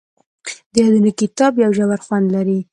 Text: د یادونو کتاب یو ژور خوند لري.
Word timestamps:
د 0.71 0.73
یادونو 0.83 1.11
کتاب 1.21 1.51
یو 1.63 1.71
ژور 1.77 1.99
خوند 2.05 2.27
لري. 2.35 2.59